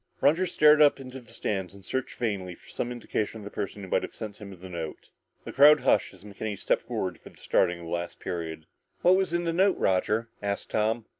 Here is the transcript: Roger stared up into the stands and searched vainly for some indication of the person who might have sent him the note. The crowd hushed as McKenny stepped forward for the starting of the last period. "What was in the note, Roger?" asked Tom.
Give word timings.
Roger 0.19 0.47
stared 0.47 0.81
up 0.81 0.99
into 0.99 1.19
the 1.21 1.31
stands 1.31 1.75
and 1.75 1.85
searched 1.85 2.17
vainly 2.17 2.55
for 2.55 2.67
some 2.69 2.91
indication 2.91 3.39
of 3.41 3.45
the 3.45 3.51
person 3.51 3.83
who 3.83 3.87
might 3.89 4.01
have 4.01 4.15
sent 4.15 4.37
him 4.37 4.59
the 4.59 4.67
note. 4.67 5.11
The 5.43 5.53
crowd 5.53 5.81
hushed 5.81 6.11
as 6.15 6.23
McKenny 6.23 6.57
stepped 6.57 6.81
forward 6.87 7.19
for 7.21 7.29
the 7.29 7.37
starting 7.37 7.77
of 7.81 7.85
the 7.85 7.91
last 7.91 8.19
period. 8.19 8.65
"What 9.03 9.15
was 9.15 9.31
in 9.31 9.43
the 9.43 9.53
note, 9.53 9.77
Roger?" 9.77 10.31
asked 10.41 10.71
Tom. 10.71 11.05